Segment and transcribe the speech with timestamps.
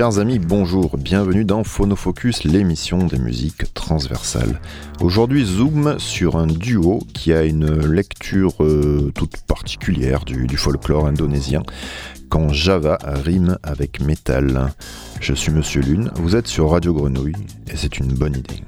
[0.00, 4.58] Chers amis, bonjour, bienvenue dans Phonofocus, l'émission des musiques transversales.
[5.02, 11.06] Aujourd'hui, zoom sur un duo qui a une lecture euh, toute particulière du, du folklore
[11.06, 11.62] indonésien,
[12.30, 14.72] quand Java rime avec métal.
[15.20, 17.36] Je suis Monsieur Lune, vous êtes sur Radio Grenouille,
[17.70, 18.62] et c'est une bonne idée.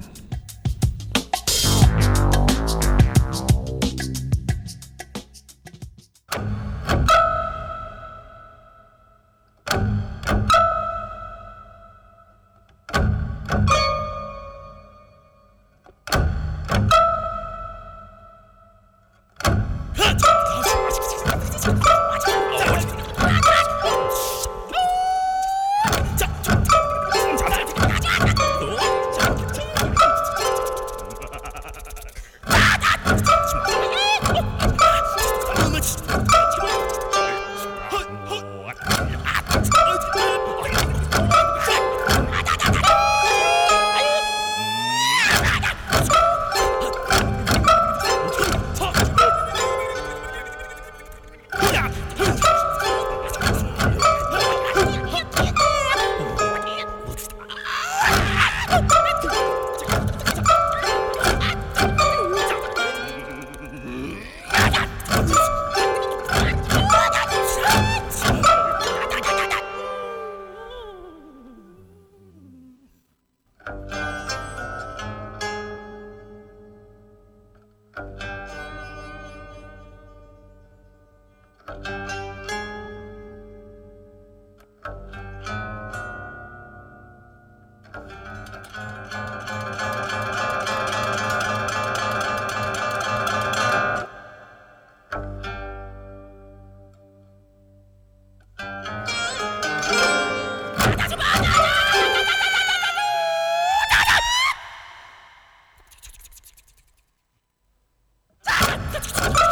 [109.11, 109.42] Ah!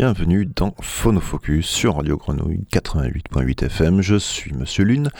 [0.00, 4.00] Bienvenue dans Phonofocus sur Radio Grenouille 88.8 FM.
[4.00, 5.10] Je suis Monsieur Lune,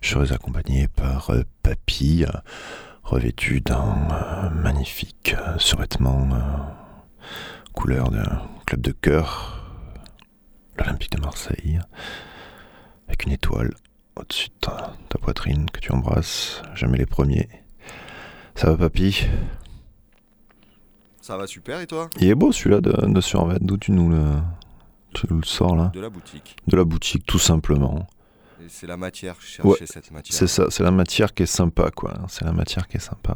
[0.00, 2.30] je serai accompagné par euh, Papy, euh,
[3.02, 6.28] revêtu d'un euh, magnifique survêtement
[7.72, 8.22] couleur de
[8.64, 9.60] club de cœur,
[10.78, 11.80] l'Olympique de Marseille,
[13.08, 13.74] avec une étoile
[14.14, 17.48] au-dessus de ta, ta poitrine que tu embrasses, jamais les premiers.
[18.54, 19.26] Ça va Papy?
[21.28, 22.08] Ça va super et toi?
[22.22, 23.58] Il est beau celui-là de, de Survêt.
[23.60, 24.22] D'où tu nous le,
[25.12, 25.92] tu nous le sors là?
[25.92, 26.56] De la boutique.
[26.66, 28.06] De la boutique, tout simplement.
[28.66, 30.34] C'est la matière, je cherchais cette matière.
[30.34, 32.14] C'est ça, c'est la matière qui est sympa quoi.
[32.28, 33.34] C'est la matière qui est sympa.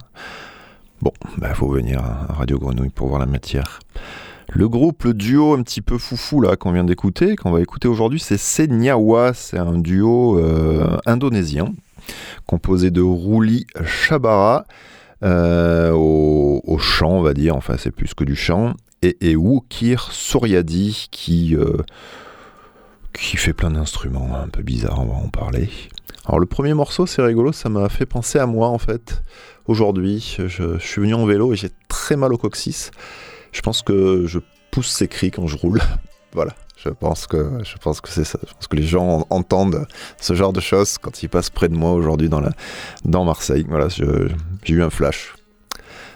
[1.02, 3.80] Bon, il bah, faut venir à Radio Grenouille pour voir la matière.
[4.48, 7.88] Le groupe, le duo un petit peu foufou là qu'on vient d'écouter, qu'on va écouter
[7.88, 9.34] aujourd'hui, c'est Senyawa.
[9.34, 11.74] C'est un duo euh, indonésien
[12.46, 14.64] composé de Rouli Chabara
[15.22, 21.08] au, chant, on va dire, enfin c'est plus que du chant, et, et Wukir Suryadi
[21.10, 21.56] qui,
[23.12, 25.68] qui fait plein d'instruments un peu bizarres, on va en parler.
[26.26, 29.22] Alors le premier morceau, c'est rigolo, ça m'a fait penser à moi en fait.
[29.66, 32.90] Aujourd'hui, je, suis venu en vélo et j'ai très mal au coccyx.
[33.50, 34.38] Je pense que je
[34.70, 35.80] pousse ces cris quand je roule.
[36.32, 38.38] voilà, je pense que je pense que c'est ça.
[38.46, 39.86] Je pense que les gens entendent
[40.20, 42.52] ce genre de choses quand ils passent près de moi aujourd'hui dans la
[43.04, 43.66] dans Marseille.
[43.68, 43.88] Voilà,
[44.62, 45.34] j'ai eu un flash.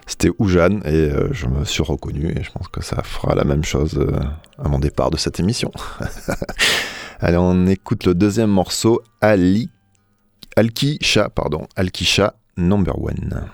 [0.06, 3.44] C'était Oujane et euh, je me suis reconnu et je pense que ça fera la
[3.44, 4.20] même chose euh,
[4.62, 5.72] à mon départ de cette émission.
[7.20, 9.70] Allez, on écoute le deuxième morceau, Ali
[10.54, 13.48] Alkisha, pardon, Alkisha number one.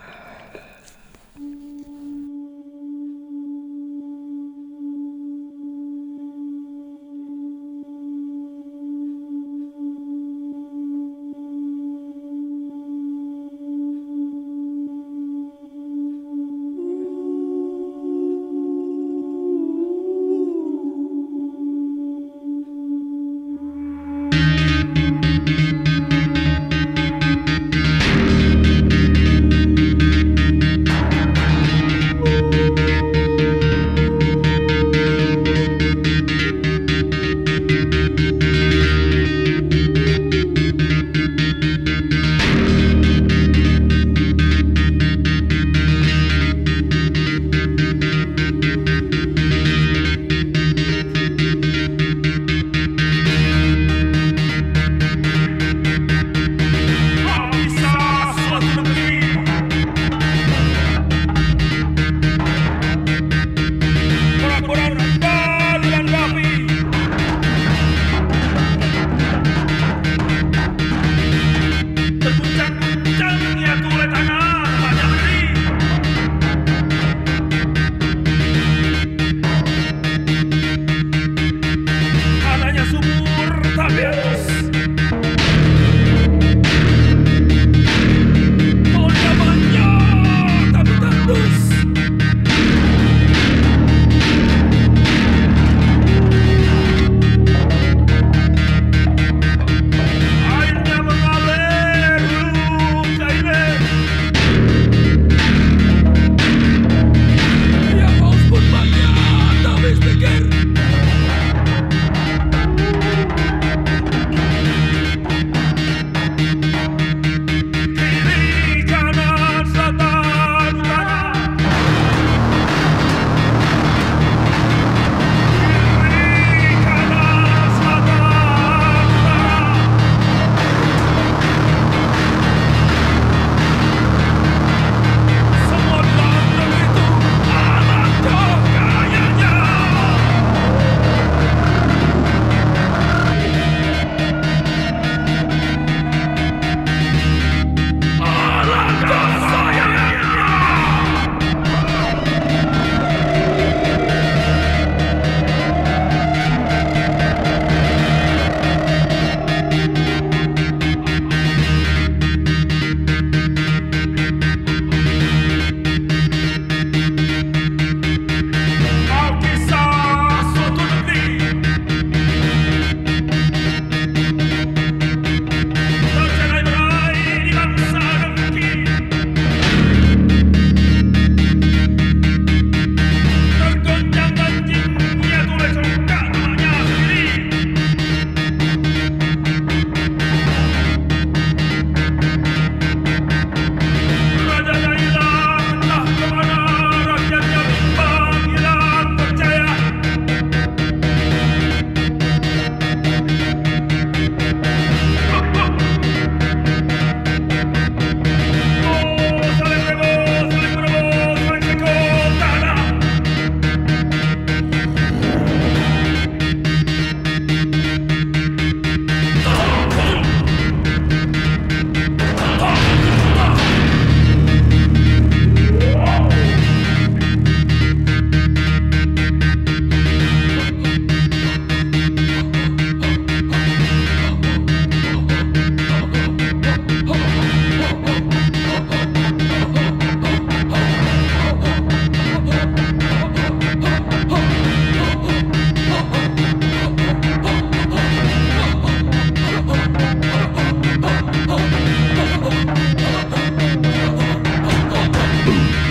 [255.45, 255.82] Boom.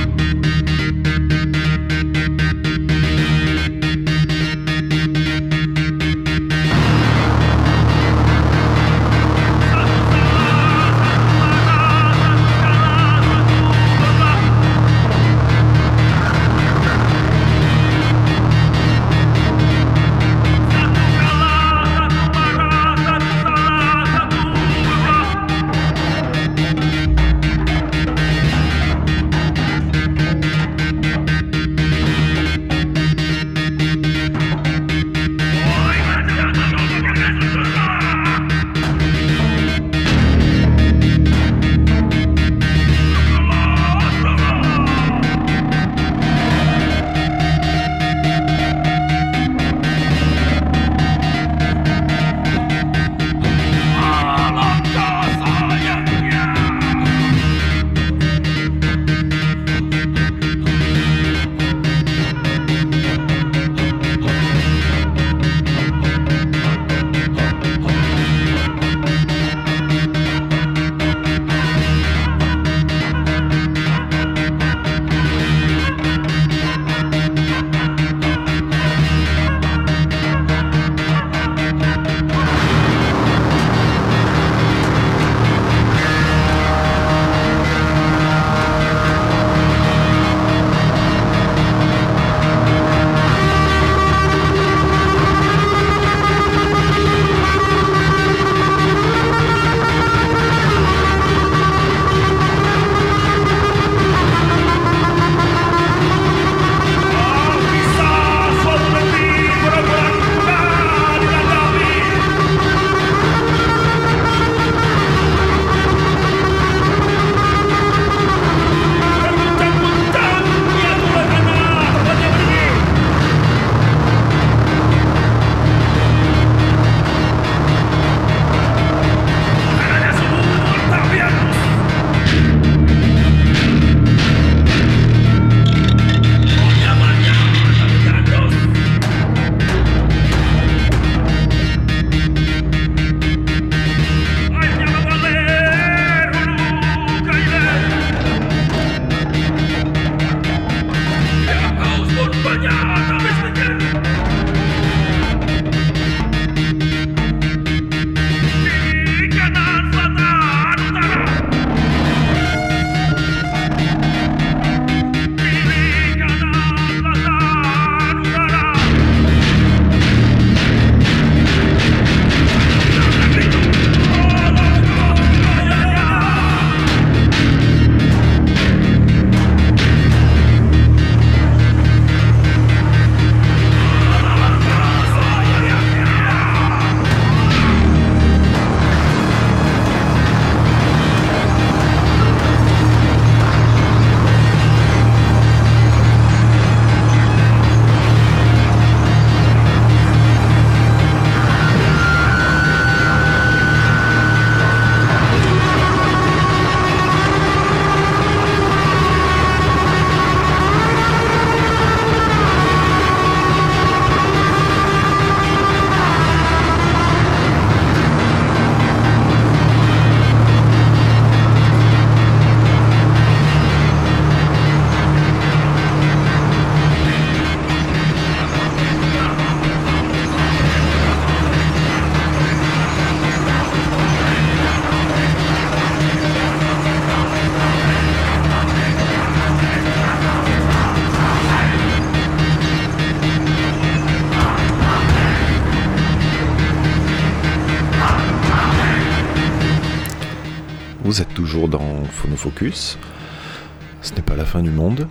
[252.70, 255.08] Ce n'est pas la fin du monde,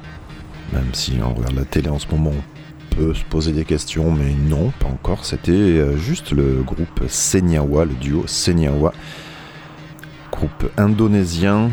[0.73, 4.13] même si on regarde la télé en ce moment, on peut se poser des questions,
[4.13, 5.25] mais non, pas encore.
[5.25, 8.93] C'était euh, juste le groupe Senyawa, le duo Senyawa,
[10.31, 11.71] groupe indonésien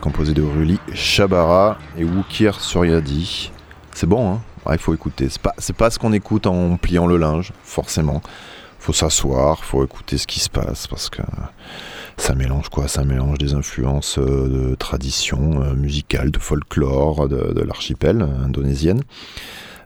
[0.00, 3.52] composé de Ruli Shabara et Wukir Suryadi.
[3.92, 4.40] C'est bon, hein?
[4.72, 5.28] Il faut écouter.
[5.28, 8.22] C'est pas, pas ce qu'on écoute en pliant le linge, forcément.
[8.80, 11.22] Faut s'asseoir, faut écouter ce qui se passe parce que
[12.16, 12.88] ça mélange quoi?
[12.88, 19.02] Ça mélange des influences euh, de tradition euh, musicale, de folklore de, l'archipel indonésienne,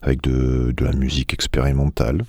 [0.03, 2.23] avec de, la musique expérimentale.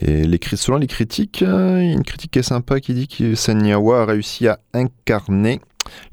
[0.00, 0.24] Et
[0.56, 4.58] selon les critiques, euh, une critique est sympa qui dit que Senyawa a réussi à
[4.74, 5.60] incarner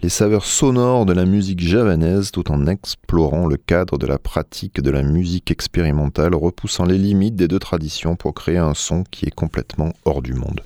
[0.01, 4.81] les saveurs sonores de la musique javanaise tout en explorant le cadre de la pratique
[4.81, 9.25] de la musique expérimentale, repoussant les limites des deux traditions pour créer un son qui
[9.25, 10.61] est complètement hors du monde.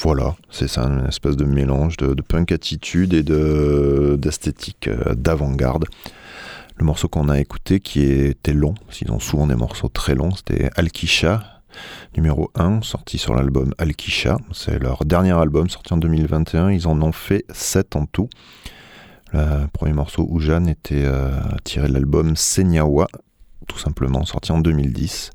[0.00, 3.24] Voilà, c'est ça, une espèce de mélange de, punk attitude et
[4.16, 5.86] d'esthétique euh, d'avant-garde.
[6.76, 10.30] Le morceau qu'on a écouté qui était long, ils ont souvent des morceaux très longs,
[10.30, 11.62] c'était Alkisha,
[12.16, 14.36] numéro 1, sorti sur l'album Alkisha.
[14.52, 16.70] C'est leur dernier album sorti en 2021.
[16.70, 18.28] Ils en ont fait 7 en tout.
[19.32, 21.32] Le premier morceau, Ujan, était euh,
[21.64, 23.08] tiré de l'album Senyawa,
[23.66, 25.32] tout simplement, sorti en 2010.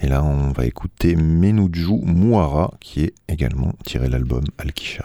[0.00, 5.04] Et là, on va écouter Menuju Muara, qui est également tiré l'album Alkisha.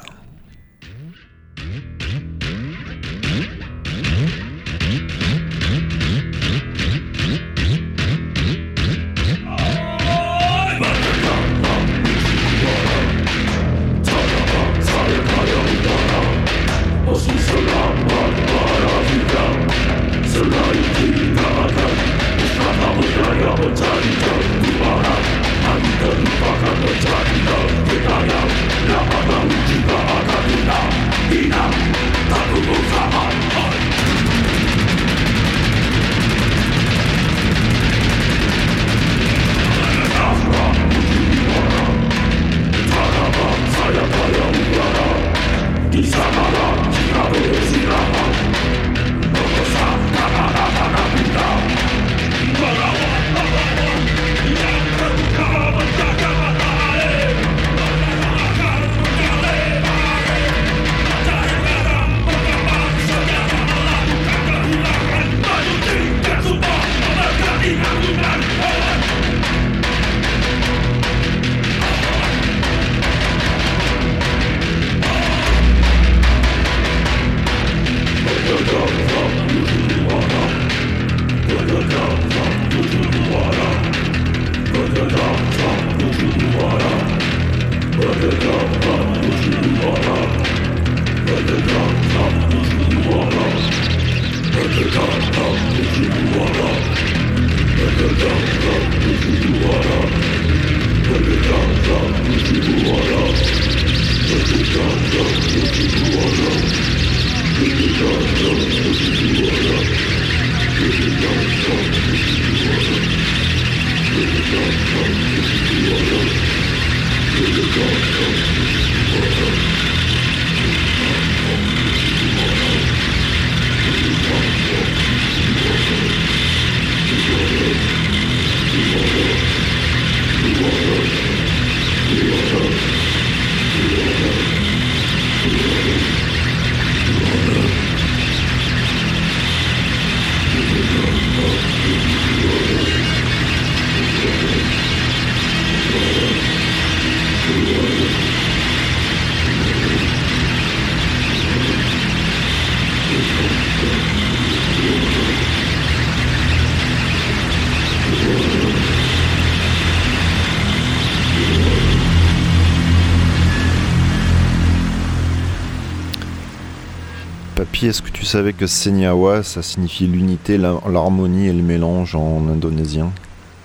[167.88, 173.12] Est-ce que tu savais que Senyawa, ça signifie l'unité, l'harmonie et le mélange en indonésien?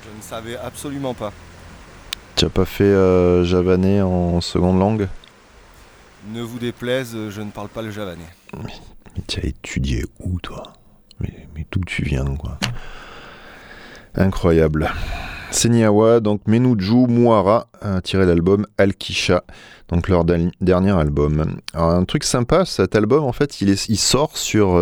[0.05, 1.33] Je ne savais absolument pas.
[2.35, 5.09] Tu n'as pas fait euh, javanais en seconde langue?
[6.33, 8.29] Ne vous déplaise, je ne parle pas le javanais.
[8.65, 8.73] Mais,
[9.27, 10.73] tu as étudié où, toi?
[11.21, 12.59] Mais, mais d'où tu viens, quoi?
[14.15, 14.91] Incroyable.
[15.51, 19.45] Senyawa, donc Menuju Muara, a tiré l'album Alkisha
[19.89, 21.61] donc leur dernier album.
[21.75, 24.75] un truc sympa, cet album, en fait, il, sort sur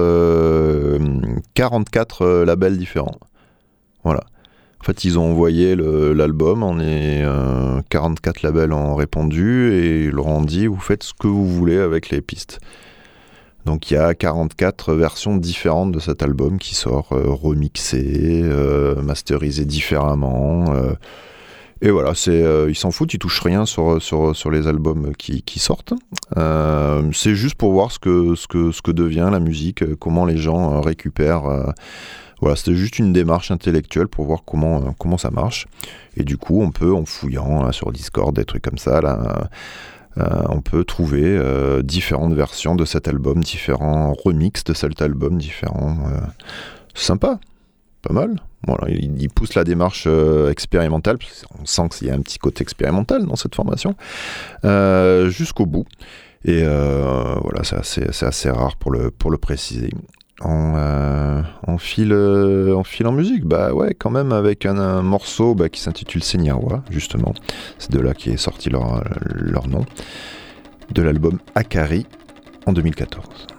[1.55, 3.18] 44 euh, euh, labels différents.
[4.05, 4.24] Voilà.
[4.81, 7.24] En fait, ils ont envoyé l'album, est
[7.88, 11.79] 44 labels ont répondu et ils leur ont dit vous faites ce que vous voulez
[11.79, 12.61] avec les pistes.
[13.66, 19.02] Donc il y a 44 versions différentes de cet album qui sort euh, remixé, euh,
[19.02, 20.72] masterisé différemment.
[20.72, 20.92] euh,
[21.83, 25.59] et voilà, c'est, euh, ils s'en foutent, ils touchent rien sur, sur, les albums qui,
[25.59, 25.92] sortent.
[26.38, 31.74] Euh, c'est juste pour voir ce que, devient la musique, comment les gens récupèrent.
[32.40, 35.66] voilà, c'était juste une démarche intellectuelle pour voir comment, ça marche.
[36.16, 39.50] Et du coup, on peut, en fouillant là, sur Discord, des trucs comme ça, là,
[40.18, 45.98] on peut trouver euh, différentes versions de cet album, différents remixes de cet album, différents.
[46.12, 46.20] euh,
[46.96, 47.38] sympa,
[48.02, 48.37] pas mal.
[48.66, 52.62] Voilà, il, pousse la démarche euh, expérimentale, qu'on sent qu'il y a un petit côté
[52.62, 53.94] expérimental dans cette formation,
[54.64, 55.87] euh, jusqu'au bout.
[56.44, 59.90] Et euh, voilà, c'est assez, assez rare pour le préciser.
[60.42, 61.42] En, euh,
[61.99, 66.83] euh, en musique, bah ouais, quand même avec un, un morceau bah, qui s'intitule Senyawa,
[66.90, 67.33] justement.
[67.79, 69.85] C'est de là qui est sorti leur, leur nom.
[70.92, 72.07] De l'album Akari
[72.66, 73.56] en 2014.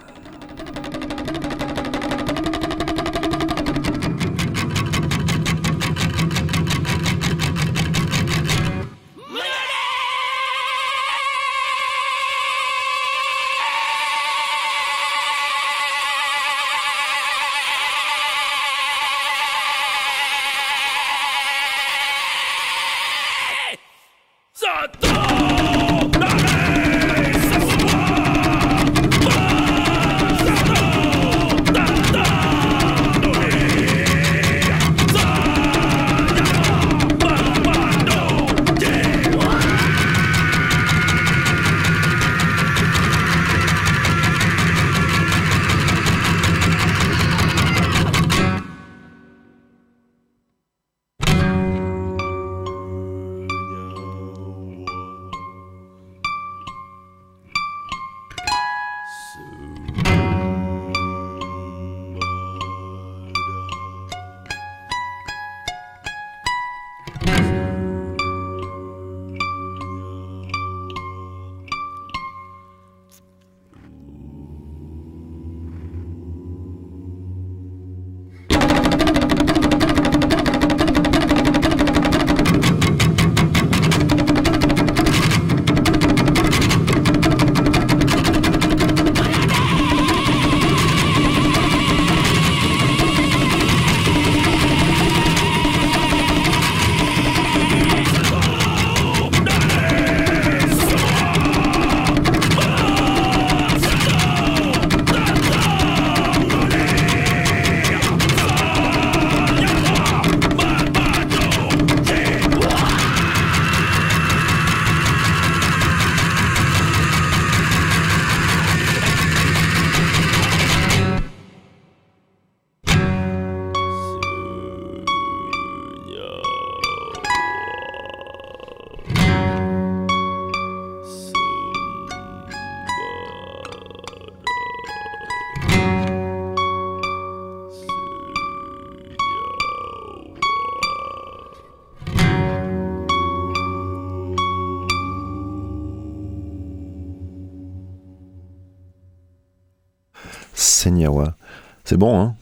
[150.78, 151.36] Senyawa.
[151.84, 152.36] C'est bon, hein?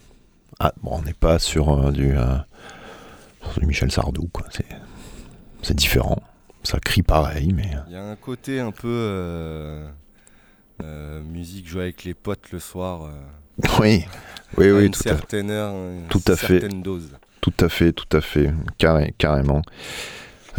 [0.60, 2.36] Ah, bon, on n'est pas sur, euh, du, euh,
[3.52, 4.46] sur du Michel Sardou, quoi.
[5.62, 6.22] C'est, différent.
[6.64, 7.72] Ça crie pareil, mais...
[7.88, 9.88] Il y a un côté un peu euh,
[10.84, 13.04] euh, musique jouée avec les potes le soir.
[13.06, 14.06] euh, Oui,
[14.58, 16.60] oui, oui, une tout à, certaine heure, une tout à fait.
[16.60, 17.10] certaine dose.
[17.42, 19.62] tout à fait, tout à fait, carré, carrément.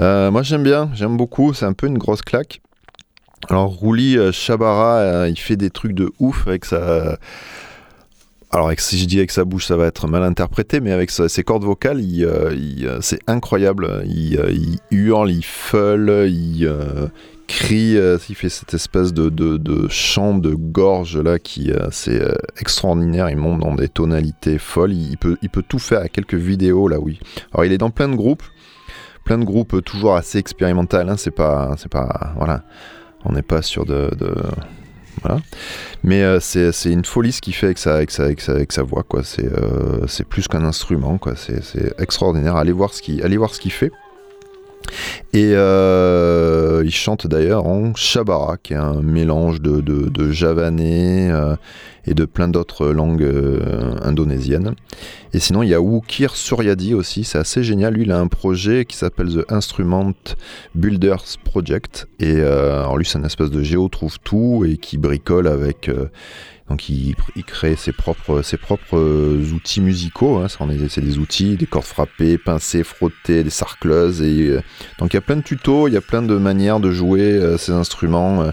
[0.01, 1.55] Euh, moi, j'aime bien, j'aime beaucoup.
[1.55, 2.61] C'est un peu une grosse claque.
[3.49, 7.19] Alors, Rouli euh, Chabara, euh, il fait des trucs de ouf avec sa...
[8.53, 11.43] Alors, si je dis avec sa bouche, ça va être mal interprété, mais avec ses
[11.43, 14.05] cordes vocales, euh, euh, c'est incroyable.
[14.07, 14.53] Il, euh,
[14.91, 17.09] hurle, il feule, il euh,
[17.47, 22.35] crie, euh, il fait cette espèce de, chant de gorge là qui, euh, c'est euh,
[22.59, 23.31] extraordinaire.
[23.31, 24.93] Il monte dans des tonalités folles.
[24.93, 25.37] Il, peut,
[25.69, 27.19] tout faire à quelques vidéos là, oui.
[27.53, 28.45] Alors, il est dans plein de groupes,
[29.25, 31.09] plein de groupes euh, toujours assez expérimental.
[31.09, 32.63] Hein, c'est pas, c'est pas, voilà.
[33.25, 34.11] On n'est pas sur de,
[35.23, 35.41] voilà.
[36.05, 39.03] Mais euh, c'est une folie ce qu'il fait avec sa, avec sa, avec sa, voix,
[39.03, 39.23] quoi.
[39.25, 41.35] C'est euh, plus qu'un instrument, quoi.
[41.37, 42.57] C'est extraordinaire.
[42.57, 43.91] Allez voir ce qu'il fait.
[45.33, 51.57] Et euh, il chante d'ailleurs en Shabara, qui est un mélange de, javanais euh,
[52.07, 54.75] et de plein d'autres langues euh, indonésiennes.
[55.33, 57.95] Et sinon, il y a Wukir Suryadi aussi, c'est assez génial.
[57.95, 60.15] Lui, il a un projet qui s'appelle The Instrument
[60.75, 62.07] Builders Project.
[62.21, 65.91] Et alors lui, c'est un espèce de géo trouve tout et qui bricole avec
[66.69, 67.15] Donc il,
[67.47, 68.99] crée ses propres, ses propres
[69.53, 70.39] outils musicaux.
[70.39, 70.47] Hein.
[70.89, 74.21] C'est des outils, des cordes frappées, pincées, frottées, des sarcleuses.
[74.23, 74.59] Et,
[74.99, 77.57] donc il y a plein de tutos, il y a plein de manières de jouer
[77.59, 78.51] ces instruments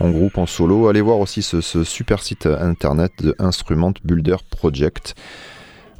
[0.00, 0.88] en groupe, en solo.
[0.88, 5.14] Allez voir aussi ce, ce super site internet de Instrument Builder Project.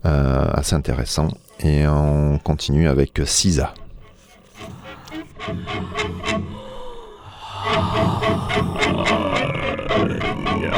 [0.02, 1.28] assez intéressant.
[1.60, 3.72] Et on continue avec Sisa.
[10.62, 10.72] يا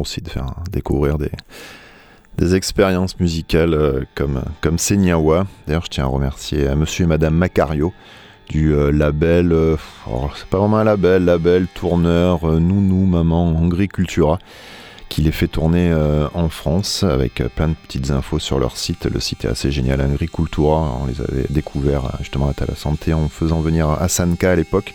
[0.00, 1.30] aussi de faire découvrir des,
[2.36, 5.46] des expériences musicales euh, comme, comme Senyawa.
[5.66, 7.92] D'ailleurs, je tiens à remercier à monsieur et madame Macario
[8.48, 9.76] du euh, label, euh,
[10.10, 14.40] oh, c'est pas vraiment un label, label, tourneur, Nounou, Maman, Agricultura,
[15.08, 15.92] qui les fait tourner
[16.34, 19.06] en France avec plein de petites infos sur leur site.
[19.06, 23.28] Le site est assez génial, Agricultura, on les avait découverts justement à la santé en
[23.28, 24.94] faisant venir à Sanka à l'époque.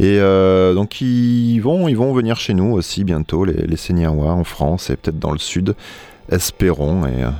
[0.00, 4.44] Et euh, donc ils vont, ils vont venir chez nous aussi bientôt, les, les en
[4.44, 5.74] France et peut-être dans le sud.
[6.30, 7.04] Espérons.
[7.06, 7.30] Et euh,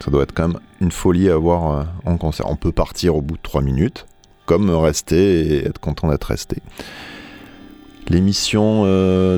[0.00, 2.50] ça doit être quand même une folie à voir euh, en concert.
[2.50, 4.04] On peut partir au bout de 3 minutes,
[4.44, 6.58] comme rester et être content d'être resté.
[8.08, 8.82] L'émission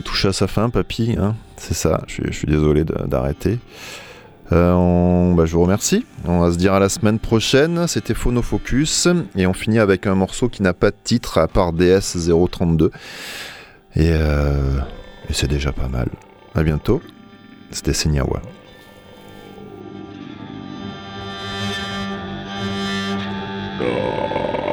[0.04, 1.14] touche à sa fin, papy.
[1.16, 3.60] Hein C'est ça, je suis désolé d'arrêter.
[4.54, 6.06] Euh, bah, je vous remercie.
[6.26, 7.86] On va se dire à la semaine prochaine.
[7.88, 9.08] C'était Phonofocus.
[9.36, 12.90] Et on finit avec un morceau qui n'a pas de titre à part DS 032.
[13.96, 14.78] Euh,
[15.28, 16.08] et, c'est déjà pas mal.
[16.54, 17.02] À bientôt.
[17.70, 18.40] C'était Senyawa.
[23.80, 24.63] Oh.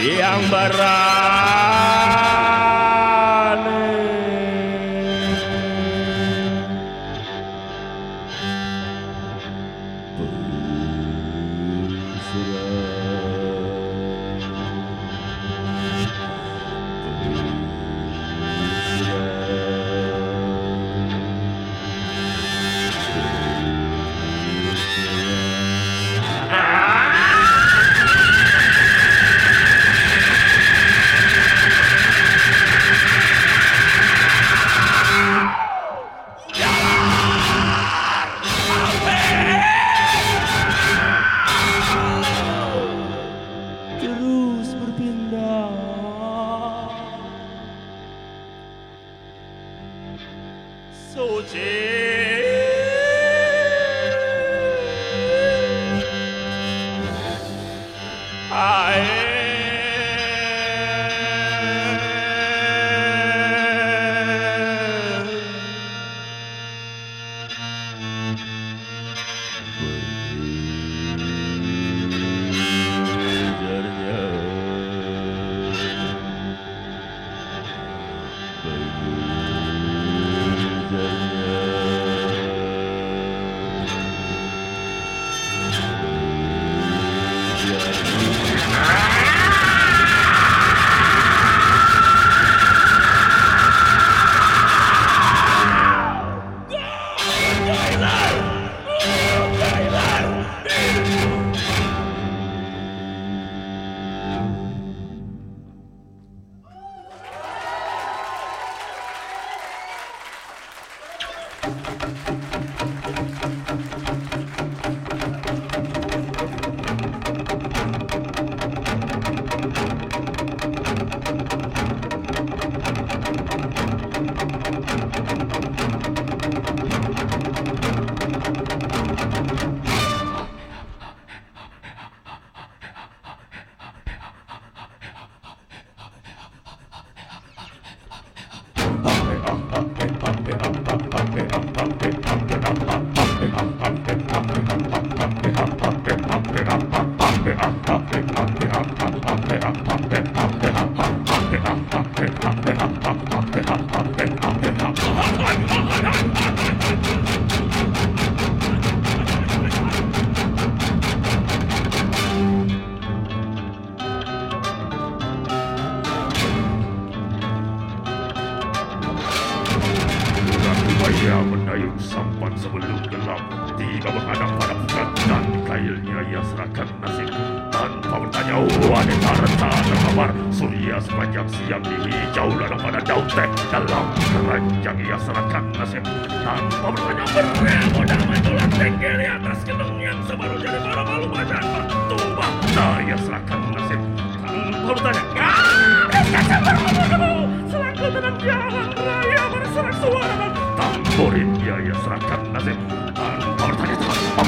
[0.00, 1.99] yang berat.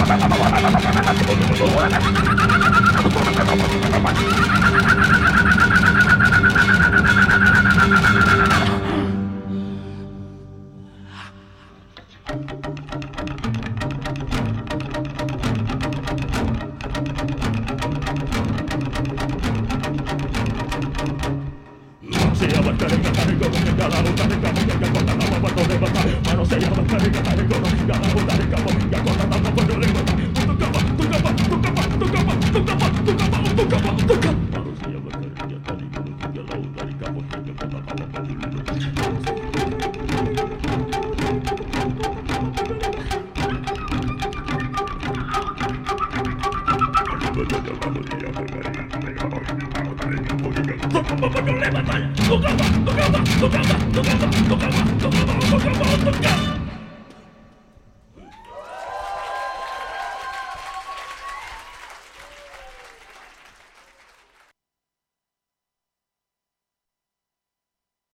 [0.05, 0.33] Thank
[8.69, 8.82] you.